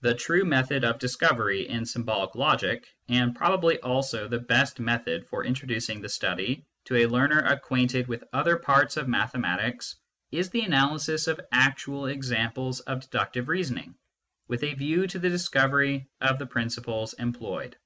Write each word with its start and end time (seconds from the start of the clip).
The 0.00 0.16
true 0.16 0.44
method 0.44 0.82
of 0.82 0.98
discovery 0.98 1.68
in 1.68 1.86
symbolic 1.86 2.34
logic, 2.34 2.88
and 3.08 3.36
probably 3.36 3.78
also 3.78 4.26
the 4.26 4.40
best 4.40 4.80
method 4.80 5.28
for 5.28 5.44
introducing 5.44 6.00
the 6.02 6.08
study 6.08 6.64
to 6.86 6.96
a 6.96 7.06
learner 7.06 7.38
acquainted 7.38 8.08
with 8.08 8.24
other 8.32 8.56
parts 8.56 8.96
of 8.96 9.06
mathematics, 9.06 9.94
is 10.32 10.50
the 10.50 10.62
analysis 10.62 11.28
of 11.28 11.40
actual 11.52 12.06
examples 12.06 12.80
of 12.80 13.02
deductive 13.02 13.46
reasoning, 13.48 13.94
with 14.48 14.64
a 14.64 14.74
view 14.74 15.06
to 15.06 15.20
the 15.20 15.30
discovery 15.30 16.08
of 16.20 16.40
the 16.40 16.46
principles 16.46 17.12
employed. 17.12 17.76